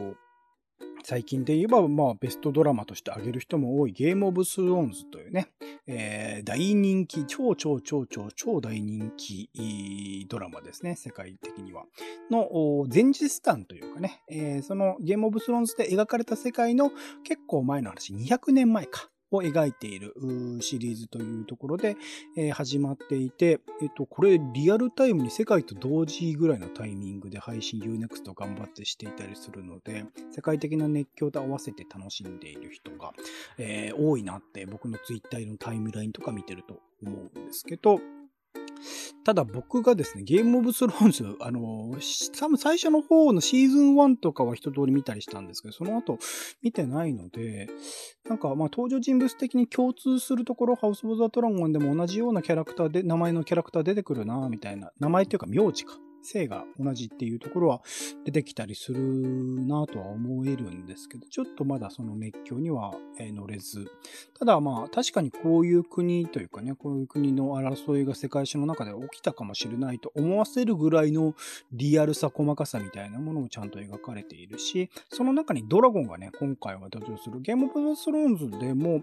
[1.02, 5.48] 最近で言えば、まあ、ベストドラマとして挙げる人も多いゲームオブスローンズというね、
[5.86, 11.84] えー、大人気、超超超超超大人気ドラマですね、世界的には。
[12.30, 16.90] の前日談というかね、えー、そのゲームオブスローンズで描かれた世界の
[17.24, 19.10] 結構前の話、200年前か。
[19.30, 20.14] を描いている
[20.60, 21.96] シリーズというところで、
[22.36, 33.12] えー、始まっていて、えっと、これリアルタイムに世界と同時ぐらいのタイミングで配信 Unext 頑張ってしていたりするので、世界的な熱狂と合わせて楽しんでいる人が、
[33.58, 38.00] えー、多いなって僕の Twitter のタイムラインとか見てると思うんですけど、
[39.24, 41.96] ただ僕がですね、ゲームオブスローンズ、 あの、
[42.38, 46.18] 多分最初の方のシーズン1とかは一通り見たりしたんですけど、その後
[46.62, 47.68] 見てないので、
[48.28, 55.98] なんかまあ登場人物的に共通するところ、ハウス・オブ・ザ・ドラゴンでも同じようなキャラクターで、名前のキャラクター出てくるなみたいな、名前っていうか名字か。
[56.22, 57.82] 性が同じっていうところは
[58.24, 59.00] 出てきたりする
[59.66, 63.90] なとは思えるんですけど、ちょっとまだその熱狂には乗れず。
[64.38, 71.34] ただまあ確かにこういう国というかね、こういう国の争いが世界史の中で起きたかもしれないと思わせるぐらいの
[71.72, 79.02] リアルさ、細かさみたいなものもちゃんと描かれているし、その中にドラゴンがね、今回は登場するゲームオブザスローンズでも、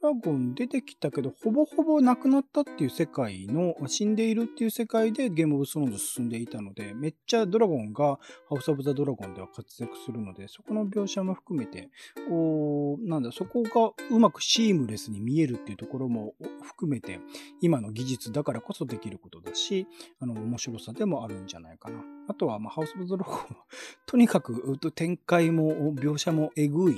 [0.00, 11.90] ドラゴン出てきたけど、ほぼほぼなくなったっていう世界の、死んでいるっていう世界でゲームオブスローンズ進んでいたので、めっちゃドラゴンがハウス・オブ・ザ・ドラゴンでは活躍するので、そこの描写も含めて、
[12.30, 17.20] おなんだ、そこがうまくシームレスに見えるっていうところも含めて、
[17.60, 19.86] 今の技術だからこそできることだし、
[20.20, 22.17] あの、面白さでもあるんじゃないかな。
[22.28, 23.40] あとは、まあ、ハウス・オブ・ドラゴンは、
[24.06, 26.96] とにかく展開も描写もえぐい、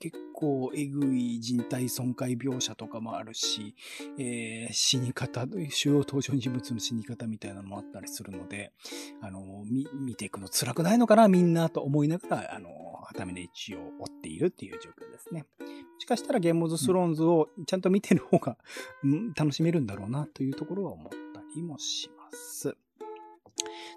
[0.00, 3.74] 結構えぐい人体損壊描写とかもあるし、
[4.18, 8.72] えー、死に方、主要登場人物の死に方みたいなのもあったりするので、
[9.20, 12.68] あの、見、見ていくの辛くないのかな、みんなと思いながら、あの、
[13.06, 15.46] はためで一応追っているっていう状況ですね。
[15.60, 15.66] も
[16.00, 18.58] しかしたらゲームオブスローンズをちゃんと見てる方が、
[19.04, 22.76] うん、楽しめるんだろうなというところは思ったりもします。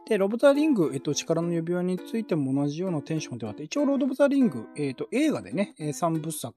[0.08, 6.56] で、ロブ・ザ・リング、えっと、力の指輪についても同じようなテンションではあって、一応ロード・オブ・ザ・リング、えっと、映画でね、3部作、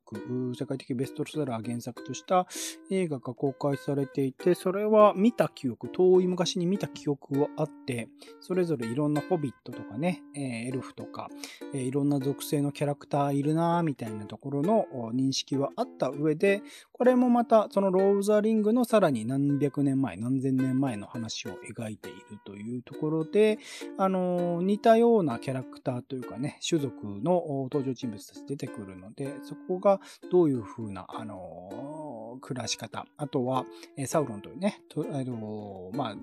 [0.59, 2.47] 世界的ベストセラー原作とした
[2.91, 8.09] 映画が公開されていて、それは見た記憶、遠い昔に見た記憶はあって、
[8.41, 11.29] それぞれいろんなホビットとかね、エルフとか、
[11.75, 16.63] いろんな属性のキャラクターいるなみたいなところの認識はあった上で、
[17.03, 23.59] これもまたそのローブ・ザ・リングのさらに何百年前、何千年前の話を描いているというところで、
[23.99, 32.02] あの、似たようなキャラクターというかね、種族の登場人物たち出てくるので、そこがどういう風な、あの、
[32.41, 33.65] 暮らし方、あとは、
[33.97, 36.17] えサウロンというね、とあのまあ、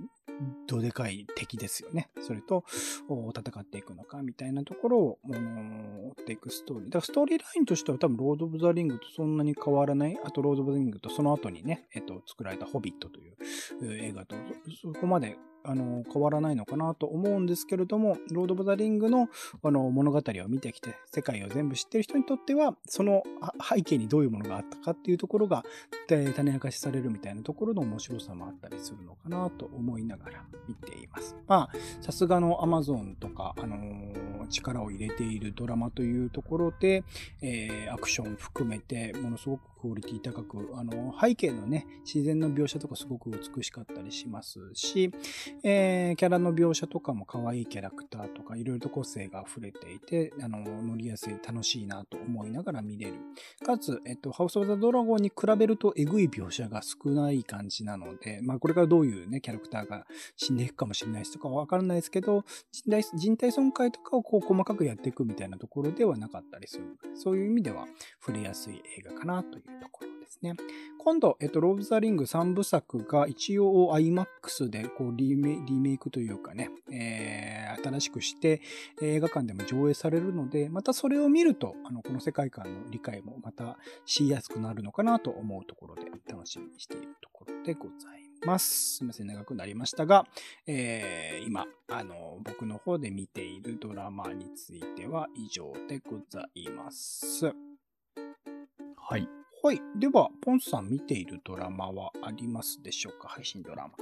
[0.67, 2.10] どでかい敵ですよね。
[2.22, 2.63] それと
[3.10, 6.89] 戦っていくのかみたいなところを追っていくストーリー。
[6.89, 10.17] だからストーリーラインとしては多分ロード・オブ・ザ・リングとそんなに変わらない。
[10.24, 13.36] あとロード・オブ・ザ・リングとその後にね、えっと、作られたホビットという
[13.82, 14.36] 映画と
[14.82, 19.30] そこまであの、変わらないのかなと思うんですけれども、ロード・オブ・ザ・リングの
[19.63, 23.24] あの物語を見てきて、世界を全部知ってる人にとっては、その
[23.67, 25.63] 背景にどういうものがあったかっていうところが、
[26.08, 31.36] 種明かしされるみたいなところの面白さもあったりするのかなと思いながら見ています。
[31.48, 37.04] まあ、さすがの Amazon とか、あのー、力を入れているドラマというところで、
[37.41, 45.12] えー、アクション含めて、ものすごくクオリティ高く、あの、背景のね、自然の描写とかすごく美しかったりしますし、
[45.63, 53.13] えー、キャラの描写とかも可愛いキャラクターとか、いろいろと個性が溢れていて、あの、乗りやすい、楽しいなと思いながら見れる。
[53.65, 66.98] かつ、えっと、ハウス・オブ・ザ・ドラゴンに比べると、えぐい描写が少ない感じなので、まあ、これからどういうね、キャラクターが死んでいくかもしれないしとかわからないですけど、人体損壊とかをこう細かくやっていくみたいなところではなかったりする。
[67.15, 67.88] そういう意味では、
[68.20, 70.39] 触れやすい映画かなというところです。
[70.41, 70.55] ね。
[70.97, 78.62] 今度、えっと、ローブ・ザ・リング3部作が一応 IMAX でこうリメイクというかね、えー、新しくして
[79.01, 88.97] 映画館でも上映されるので、またそれを見ると、あの、この世界観の理解もまたしやすくなるのかなと思うところで楽しみにしているところでございます。
[88.97, 90.25] すいません、長くなりましたが、
[90.67, 97.53] えー、今、あの、僕の方で見ているドラマについては以上でございます。
[98.95, 99.38] はい。
[99.62, 99.82] はい。
[100.00, 103.28] では、ポンさん見ているドラマはありますでしょうか？
[103.28, 103.93] 配信ドラマ。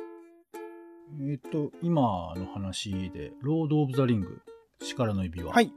[1.32, 4.42] えっ、と、今の話で、ロード・オブ・ザ・リング、
[4.80, 5.74] 力の指輪、はい。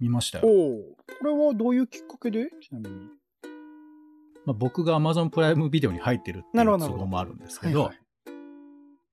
[0.00, 0.46] 見ましたよ。
[0.46, 0.96] おお。
[1.20, 2.50] これはどういうきっかけで？
[2.60, 3.08] ちなみに。
[4.44, 7.98] まあ、僕が Amazon プライムビデオに入ってるっていう都合もあるんですけど、はいはい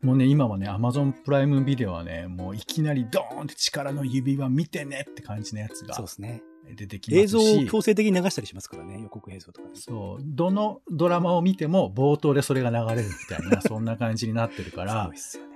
[0.02, 6.44] もうね、今はね、Amazon プライムビデオはね、もういきなりドーンって力の指輪見てねって感じのやつがそうですね。
[6.74, 9.00] 出てきますし、映像を強制的に流したりしますからね。
[9.02, 9.76] 予告映像とかね。
[9.76, 15.56] そう、どのドラマを見ても冒頭でそれが流れるみたいな、 そんな感じになってるかすらごいっ、すよね。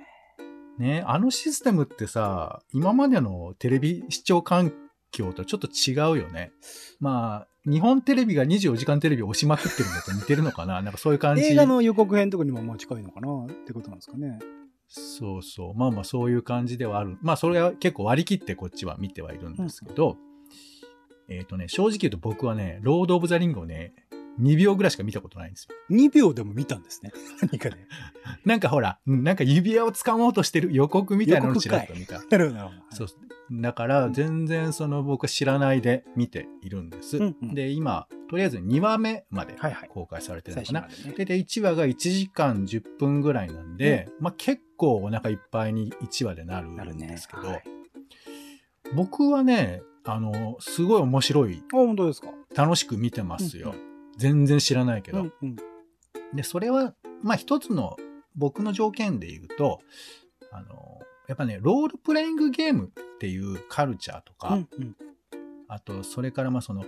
[0.78, 4.72] ね、あのシステムってさ、今までのテレビ視聴環
[5.10, 6.52] 境とちょっと違うよね。
[7.00, 11.42] まあ、日本テレビが24時間テレビを押しまくってるのと似てるのかななんかそういう感じ。
[11.44, 14.38] 映画の予告編とかにもまあ近いのかなってことなんですかね。
[14.88, 15.74] そうそう。
[15.74, 17.18] まあまあそういう感じではある。
[17.20, 20.16] まあそれは結構割り切ってこっちは見てはいるんですけど、
[21.30, 23.94] えっ、とね、正直言うと僕はね、ロード・オブ・ザ・リングをね、
[24.40, 25.74] 2秒ぐらいしか見たことないんですよ。
[25.90, 27.12] 2秒でも見たんですね。
[27.42, 27.86] 何かね。
[28.44, 32.20] なんかほら、うんなんか指輪を掴もうとしてる予告みたいなのをちらっと見た。
[32.24, 32.70] なるほど。
[32.90, 33.08] そう。
[33.52, 37.18] だから、全然その僕は知らないで見ているんです。
[37.18, 40.80] うんうんで、今、とりあえず2話目まではいはい公開されてる最のかな。
[40.82, 41.16] 初までね。
[41.16, 46.98] で、で1話が1時間10分ぐらいなんで、まあ結構お腹いっぱいに1話でなるん。
[46.98, 47.62] ですけど、はい
[48.92, 52.28] 僕はね、あの、すごい面白い、あ、本当ですか？
[52.54, 53.70] 楽しく見てますよ。
[53.70, 55.20] うん全然知らないけど。
[55.20, 55.56] うんうん。
[56.34, 57.96] で、それは、まあ一つの
[58.36, 59.80] 僕の条件で言うと、
[60.52, 64.96] あの、やっぱね、ロールプレイングゲームっていうカルチャーとか、うんうん
[65.68, 66.84] あと、それからまあその、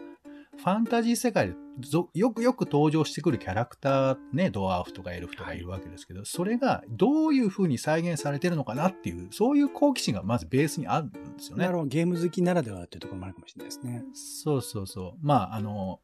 [0.58, 11.64] ファンタジー世界でぞよくよく登場してくるキャラクター、ね、ドワーフとかエルフとかいるわけですけど、それがどういう風に再現されてるのかなっていう、そういう好奇心がまずベースにあるんですよね。
[11.64, 11.88] なるほど。
[11.88, 14.04] ゲーム好きならではっていうところもあるかもしれないですね。
[14.12, 15.26] そうそうそう。
[15.26, 16.00] まあ、あの、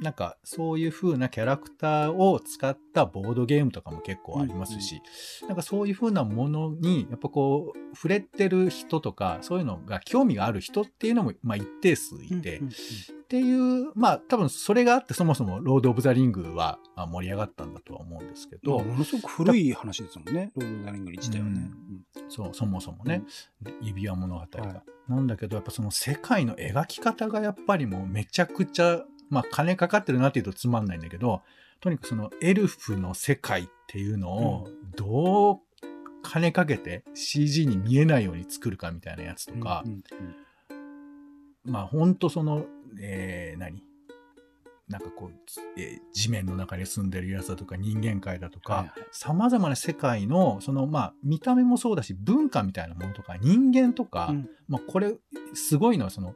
[0.00, 5.02] なんか、そういう風なキャラクターを使ったボードゲームとかも結構ありますし、
[5.46, 12.70] なんかそういう風なものに、やっぱこう、触れてる人とか、そういうのが興味がある人っていうのも、まあ一定数いて、うんうんうん。
[12.70, 20.50] っていう、まあ多分それがあってそもそもロード・オブ・ザ・リングはまあ盛り上がったんだとは思うんですけど、ものすごく古い話ですもんね。
[20.56, 21.70] ロード・ザ・リング自体はね。
[22.28, 23.22] そう、そもそもね、
[23.82, 24.82] 指輪物語が、はい。
[25.08, 31.42] なんだけど、やっぱその世界の描き方がやっぱりもうめちゃくちゃ、まあ金かかってるなっていうとつまんないんだけど、
[31.80, 35.58] とにかくそのエルフの世界っていうのをどう
[36.22, 40.04] 金かけて CG に見えないように作るかみたいなやつとか、うんうん
[41.64, 42.64] まあ本当その、
[43.00, 43.82] えー、何？
[44.88, 45.32] なんかこう、
[45.76, 54.48] えー地面の中に住んでるやつだとか人間界だとかはいはい、様々な世界の、そのまあ見た目もそうだし文化みたいなものとか人間とか、うん。
[54.68, 55.14] まあこれ
[55.54, 56.34] すごいのはその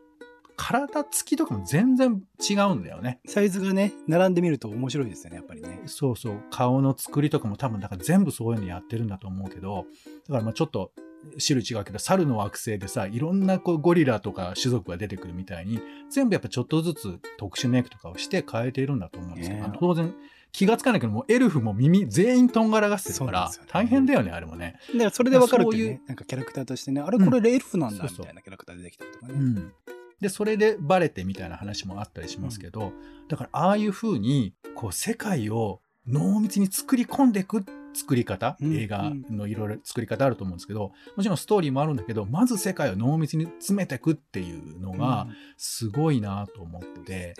[0.57, 3.21] 体つきとかも全然違うんだよね。
[3.27, 5.83] サイズがね、並んでみると面白いですよね、やっぱりね。
[5.87, 6.43] そうそう。
[6.51, 9.87] 顔の作りとかも多分だから全部そういうのやってるんだと思うけど、
[10.29, 10.93] だからまあちょっと
[11.45, 20.15] 種類違うけど、猿の惑星でさ、いろんなこうゴリラとか種族が出てくるみたいに、全部やっぱちょっとずつ特殊メイクとかをして変えているんだと思うんですけど、当然
[20.53, 24.77] 気がつかないけども、エルフも耳全員とんがらがってるから大変だよね、あれもね。
[24.93, 29.35] だからそれでわかるっていうね、なんかキャラクターとしてね、あれこれエルフなんだみたいなキャラクター出てきたりとかね。
[29.35, 29.73] うん。
[30.25, 32.95] で、それでバレてみたいな話もあったりしますけど、
[33.29, 45.27] だからああいう風に、こう世界を濃密に作り込んでいく作り方、うん映画のいろいろ作り方あると思うんですけど、もちろんストーリーもあるんだけど、まず世界を濃密に詰めていくっていうのが、
[45.59, 47.35] すごいなと思って、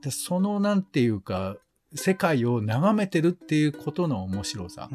[0.00, 1.58] で、そのなんていうか、
[1.94, 4.90] 世界を眺めてるっていうことの面白さ。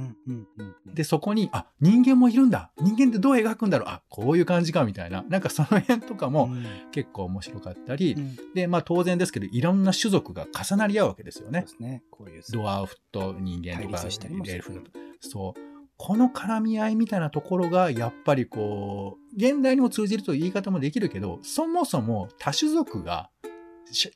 [0.94, 5.24] で、そこに、あ、人間もいるんだ人間ってどう描くんだろうあ、こういう感じかみたいな。
[5.30, 12.04] なんかその辺とかもうん結構面白かったり、うんで、まあ当然ですけど、いろんな種族が重なり合うわけですよねね。
[12.10, 12.44] こういう。
[12.52, 14.02] ドワーフと人間とか
[14.46, 14.82] エルフと
[15.20, 15.60] そう。
[15.98, 23.49] この絡み合いみたいなところが、やっぱりこう、現代にも通じるという言い方もできるけど、そもそも多種族がし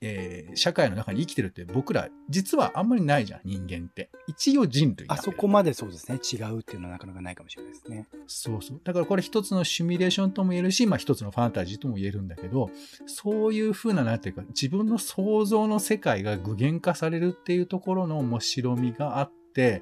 [0.01, 4.09] えー社会の中に生きてるって僕ら、実はあんまりないじゃん、人間って。
[4.27, 6.19] 一応人類だあそこまでそうですね。
[6.19, 8.07] 違うっていうのはなかなかないかもしれないですね。
[8.27, 8.81] そうそう。
[8.83, 12.69] だからこれ一つのシミュレーションとも言えるし、まあ一つのファンタジーとも言えるんだけど、
[13.05, 19.81] そういう風な、なんていうか、自分の想像の世界が具現化されるっていうところの面白みがあって、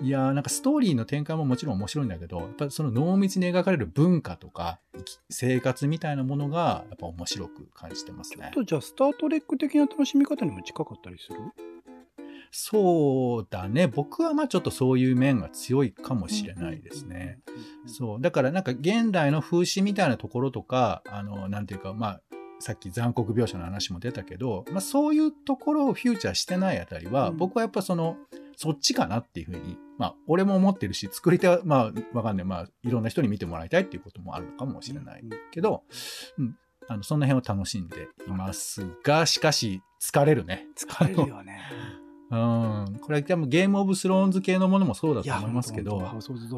[0.00, 4.78] いやーなんかストーリーの展開ももちろん面白いんだけど、やっぱりその濃密に描かれる文化とか、
[5.28, 8.64] 生活みたいなものが、やっぱ面白く感じてますねちょっ。
[8.64, 11.38] とじゃあ、スタートレック的な楽しみ方にも近かったりする？
[12.50, 13.88] そうだね。
[13.88, 17.40] 僕はまあちょっとそういう面が強いかもしれないですね。。
[17.86, 18.20] そう。
[18.20, 22.20] だからなんか現代の風刺みたいなところとか、あの、なんていうか、まあ、
[22.60, 28.16] さっき残酷描写の話も出たけど、まあそういうところをフューチャーしてないあたりは、うん僕はやっぱその、
[28.56, 32.44] そっちかなっていうふうに、まあ俺も思ってるし、作り手は、まあわかんない。
[32.44, 35.84] まあいろんな人に見てもらいたいっていうこともあるのかもしれないけど、
[36.38, 36.56] うん。
[36.88, 40.66] あの、そんな辺を楽しんでいますが、しかし疲れるね。
[40.76, 41.60] 疲れるよね。
[42.30, 42.98] うん。
[43.00, 46.02] これ多分ゲームオブスローンズ系のものもそうだと思いますけど、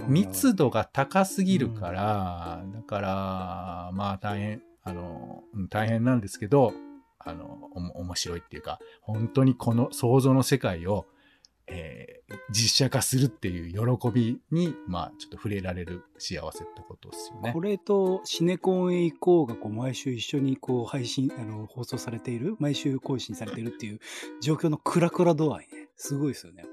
[0.08, 6.72] 密度が高すぎるから、だから、まあ大変、あの、大変なんですけど、
[7.18, 11.06] あの、おも面白いっていうか、本当にこの想像の世界を、
[11.66, 12.20] えー
[12.50, 17.60] 実写化するっていう喜びに、まあちょっと触れられる幸せってことですよねこ。
[17.60, 24.00] れとシネコンへ行こうがこう毎週一緒にこう配信、あの、放送されている、毎週更新されているっていう
[24.40, 25.88] 状況のクラクラ度合いね。
[25.96, 26.64] すごいですよね、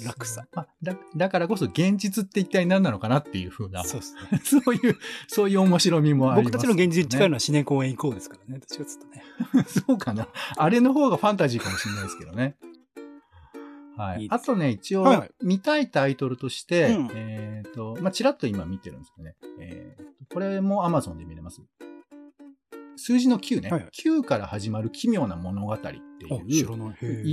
[0.00, 0.24] やっぱり。
[0.24, 0.46] 落差。
[0.52, 4.40] まあ、だだからこそ現実って一体何なのかなっていうふうな、そうですね。
[4.62, 7.36] そういう、そういう面白みもあります、僕たちの現実に近いのは。
[7.36, 8.60] はシネコンへ行こうですからね。
[8.66, 9.64] 私はちょっとね。
[9.86, 10.28] そうかな。
[10.56, 12.56] あれの方がファンタジーかもしれないですけどね。
[13.96, 14.24] はいい。
[14.26, 19.36] いあとね、一応、見たいタイトルとして、うんえっ、と、まあ、ちらっと今見てるんですけどね。
[19.58, 21.60] えーとこれも Amazon で見れます。
[22.96, 23.70] 数字の9ね。
[23.70, 23.90] はいはい。
[23.90, 26.42] 9から始まる奇妙な物語ってあい。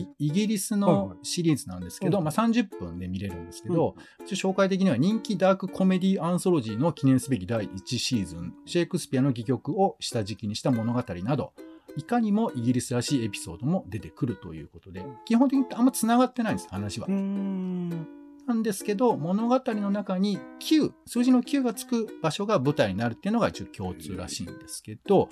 [0.01, 2.23] う、イギリスはいはのシリーズなんですけど、うん。
[2.23, 3.95] まあ、30分で見れるんですけど、
[4.25, 11.53] 一応紹介的には人気ダークコメディアンソロジーの記念すべき第1シーズン、シェイクスピアの戯曲を下敷きにした物語など、
[11.97, 17.07] いかにもイギリスらしいエピソードも出てくるということで、基本的にあんま繋がってないんです、話は。
[18.49, 25.29] なんですけど、物語の中に9、数字の9がつく場所が舞台になるっていうのが一応共通らしいんですけど、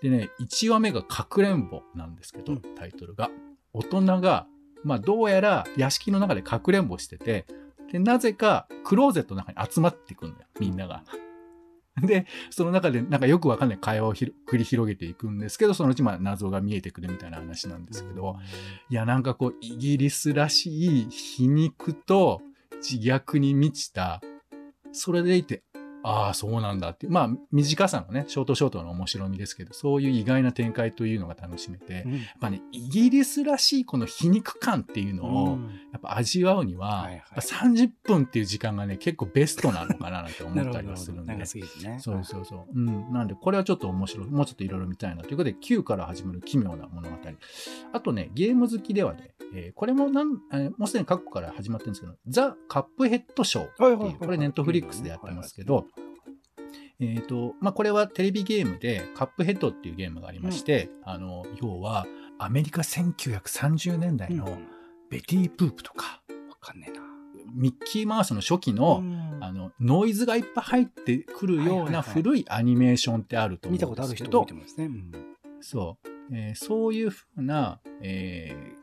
[0.00, 3.30] でね、1話目がかくれんぼなんですけど、うんタイトルが。
[3.74, 4.46] 大人が、
[4.82, 7.44] まあどうやら屋敷の中でかくれんぼしてて、
[7.92, 11.04] で、なぜかクローゼットの中に集まってくるのよ、みんなが。
[12.02, 18.36] で、その中でなんかよくわかんない会話を繰り広げていくんですけど、そのうちまあ謎が見えてくるみたいな話なんですけど、
[18.90, 22.40] いや、なんかこう、イギリスらしい皮肉と
[22.76, 24.20] 自虐に満ちた、
[24.92, 25.62] それでいて、
[26.04, 27.12] ああ、そうなんだっていう。
[27.12, 35.58] まあ、短さのね、ショートショートの面白みですけど、そういう意外な展開というのが楽しめて、やっうんぱね、イギリスらしいこの皮肉感っていうのを、
[35.92, 41.46] やっぱ味わうには、はいはいやっぱ30分っていう時間がね、結構ベストなのかななんて思ったりはするんで長。
[41.46, 41.98] すぎてね。
[42.00, 42.78] そうそうそう。
[42.78, 43.12] うん。
[43.12, 44.26] なんで、これはちょっと面白い。
[44.28, 47.16] もうちょっといろいろ見たいなということで、9から始まる奇妙な物語。
[47.92, 55.86] あとね、ゲーム好きではね、えーこれもなん、えーもうすでに過去から始まってるんですけど、ザ・カップヘッドショーってはいはいはいいう、これネットフリックスでやってますけど、
[57.00, 62.06] えっ、と、まあ、これはテレビゲームで、カップヘッドっていうゲームがありまして、あの、要は、
[62.38, 64.36] アメリカ1930年代うん。
[64.38, 64.58] の
[65.10, 67.02] ベティ・プープとか、わかんねえな。
[67.54, 69.38] ミッキーマウスの初期の、うん。
[69.40, 72.02] あの、ノイズがいっぱい入ってくるようはいはいはない。
[72.02, 74.86] 古いアニメーションってあると思見たうんことある人ですけど、も見てますね。
[74.86, 75.12] うん。
[75.60, 78.77] そう、えーそういうふうな、えー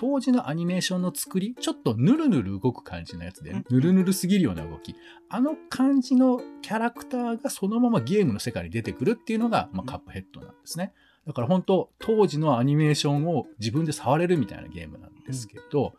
[0.00, 4.94] 当時のアニメーションの作り、ちょっとヌルヌル動く感じのやつで、うんヌルヌルすぎるような動き。
[5.28, 10.94] あの感じのキャラクターがそのままゲームの世界に出てくるっていうのが、まあ、うんカップヘッドなんですね。
[11.26, 15.92] だから本当、当時のアニメーションを自分で触れるみたいなゲームなんですけど、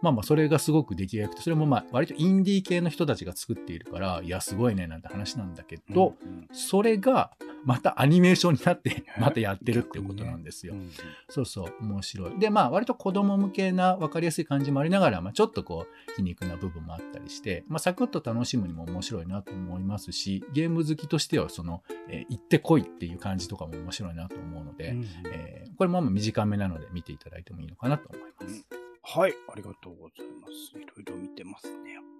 [0.00, 7.32] まあまあ、それがすごく出来が良くて、それもまあ、割とインディー系の人たちが作っているから、いや、すごいね、なんて話なんだけど、うんそれが、
[7.64, 10.74] またアニメーションになって、え またやってるっていうことなんですよ。
[10.74, 10.90] うん
[11.28, 12.38] そうそう、面白い。
[12.38, 28.66] で、まあ、割と子供向けな分かりやすい感じもありながら、まあ、ちょっとこう、皮肉な部分もあったりして、まあ、サクッと楽しむにも面白いなと思いますし、ゲーム好きとしては、その、えー行ってこいっていう感じとかも面白いなと思うので、うんえーこれもまあ短めなので見ていただいてもいいのかなと思います。
[29.10, 30.78] はい、ありがとうございます。
[30.78, 32.17] いろいろ見てますね、やっぱね。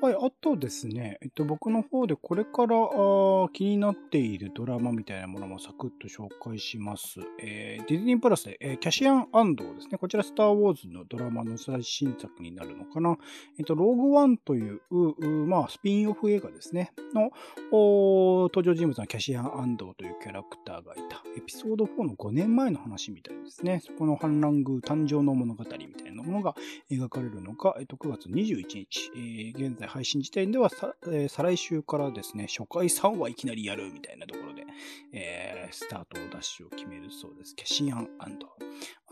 [0.00, 7.18] はい、あとですね、えっと、僕の方でこれからあ気になっているドラマみたいなものもサクッと紹介します。
[7.42, 9.98] えー、ディズニープラスで、えー、キャシアンアンドですね。
[9.98, 13.16] こちら、スター・ウォーズのドラマの最新作になるのかな。
[13.58, 16.92] えっと、ローグワンという、うまあ、スピンオフ映画ですね。
[17.12, 17.32] の、
[17.72, 21.24] 登場人物のキャシアン・アンドというキャラクターがいた。
[21.36, 23.80] エピソード4の5年前の話みたいですね。
[23.84, 26.54] そこの反乱宮誕生の物語みたいななものが
[26.90, 29.10] 描かれるのか、えっと、9月21日。
[29.14, 34.64] えー、現在配信時点ではさ、えー、再来週からですね、初回3話いきなりやるみたいなところで、
[35.12, 37.54] えー、スタートダッシュを決めるそうです。
[37.54, 38.08] キャシアン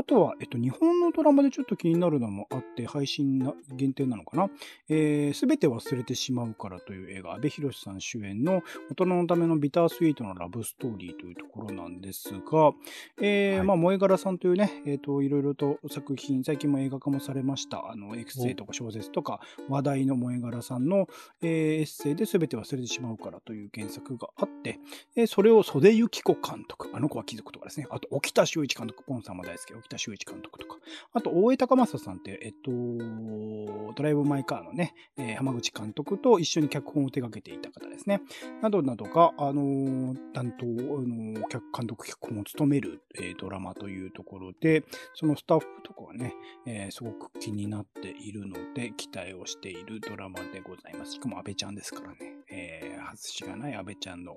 [0.06, 4.48] とは、えっと、日本のドラマでちょっと気になるのもあって、配信な限定なのかな？
[4.88, 12.72] えー、べて忘れてしまうからという映画、阿部寛さん主演の大人のためのビタースイートのラブストーリーというところなんですが、
[13.20, 21.08] えー、はい、まあ、萌え柄さんというね、えっ、ー、と、いろいろと作品、最近も映画化もされました、あの、エクセイとか小説とか、話題の萌え柄さんの、
[21.42, 24.78] えー、エッセイで全て忘れてしまうからという原作があって、
[25.16, 30.78] えー、それを袖由紀子監督、あの子は貴族とかですね、あと、沖田修一監督、ポンさんも大好き、沖田修一監督とか、
[31.12, 32.70] あと、大江高政さんって、えっと、
[33.94, 38.20] ドライブ・マイ・カーのね、えー、浜口監督と一緒に脚本を手掛けていた方ですね。
[38.62, 44.84] などなどが、あのー、担当、あのー、監督脚本を務める、えー、ドラマというところで、
[45.14, 46.34] そのスタッフとかはね、
[46.66, 51.12] えー、すごく気になっているので、期待をしているドラマでございます。
[51.12, 52.36] しかも安倍ちゃんですからね。
[52.48, 54.36] えー、外しがない安倍ちゃんの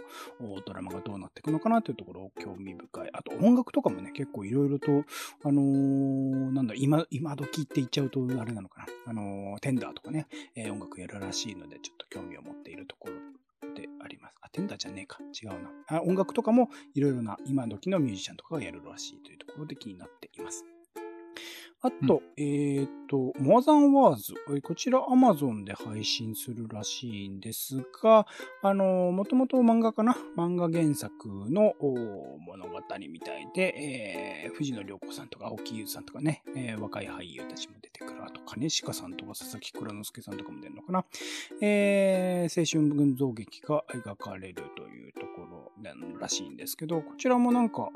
[0.66, 3.10] ドラマがどうなっていくのかなというところを興味深い。
[3.14, 5.04] あと音楽とかもね、結構いろいろと、
[5.44, 8.86] ああのー、なんだ、今、今時って言っちゃうとあれなのかな。
[9.08, 14.36] あのー、テンダーとかね、えー、音楽やるらしいので、ちょっと興味を持っているところであります。
[14.42, 15.18] あ、テンダーじゃねえか。
[15.34, 15.72] 違うな。
[15.88, 20.64] あ音楽とかもいろいろな今時のミュージシャンとかがやるらしいというところで気になっています。
[21.82, 24.34] あと、うん、えっ、と、モアザンワーズ。
[24.62, 28.28] こちら Amazon で配信するらしいんですが、
[28.62, 30.18] あの、もともと漫画かな？
[30.36, 38.24] 漫画原作の物語みたいで、えー、藤野涼子さんとか青木優さんとかね、えー、若い俳優たちも出てくる。
[38.26, 41.06] あと、金鹿さんとか佐々木蔵之介さんとかも出るのかな？
[41.62, 45.29] えー、青春群像劇が描かれるというところ
[46.20, 47.90] らしいんですけど、こちらもなんか、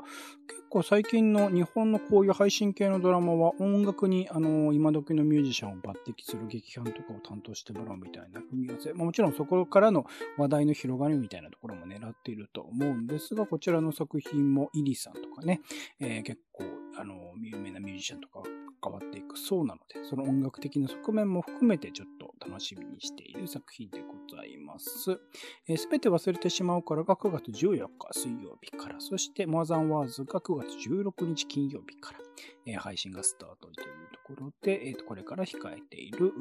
[0.48, 8.92] 結構最近の日本のこういう配信系のドラマは音楽に、あの、今時のミュージシャンを抜擢する劇版とかを担当してもらうみたいな組み合わせ。
[8.92, 10.06] まあ、もちろんそこからの
[10.36, 15.60] 話題の広がりみたいなところも狙っていると思うんですが、こちらの作品もイリさんとかね、
[16.00, 16.64] えー、結構、
[16.96, 18.44] あの、有名なミュージシャンとかが
[18.80, 24.98] 関わっていくそうなので、その音楽的な側面も含めてちょっと楽しみにしている作品でございます。
[24.98, 32.18] す、べ、て忘れてしまうからが9月14日水曜日から、そしてモアザンワーズが9月16日金曜日から、
[32.66, 36.32] えー、配信がスタートというところで、えー、とこれから控えている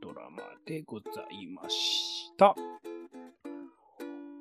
[0.00, 2.54] ドラマでございました。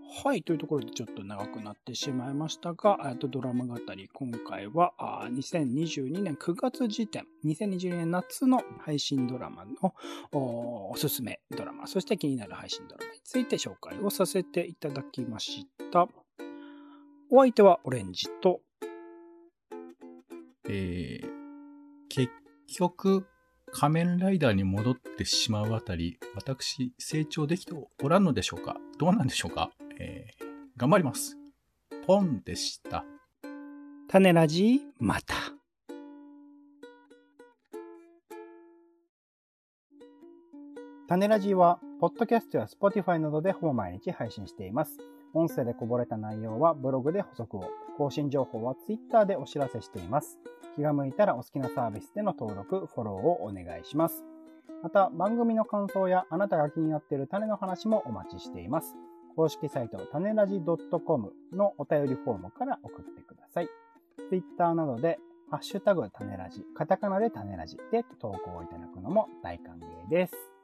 [0.09, 0.41] はい。
[0.41, 9.93] というところでちょっと長くなってしまいましたが、とドラマ語り、今回はあ2022年9月時点、2022年夏の配信ドラマの
[10.31, 16.07] おすすめドラマ、そして気になる配信ドラマについて紹介をさせていただきました。
[17.29, 18.61] お相手はオレンジと、
[20.69, 21.29] えー、
[22.07, 22.31] 結
[22.77, 23.25] 局、
[23.73, 28.77] 仮面ライダーに戻ってしまうあたり、私、成長できておらんのでしょうか？
[28.97, 29.71] どうなんでしょうか？
[29.99, 30.45] えー、
[30.77, 31.37] 頑張ります。
[32.05, 33.03] ポンでした。
[34.07, 35.35] 種ラジまた。
[41.07, 44.97] 種ラジは、ポッドキャストや Spotify などでほぼ毎日配信しています。
[45.33, 50.37] 音声でこぼれた内容はブログで補足を、更新情報は Twitter でお知らせしています。
[50.75, 54.23] 気が向いたらお好きなサービスでの登録、フォローをお願いします。
[54.83, 58.95] また、番組の感想やあなたが気になっている種の話もお待ちしています。
[59.37, 60.59] 公式サイト、種ラジ
[61.05, 63.69] .com のお便りフォームから送ってください。
[64.29, 65.19] Twitter などで、
[65.51, 70.56] ハッシュタグ種ラジ、カタカナで種ラジで投稿いただくのも大歓迎です。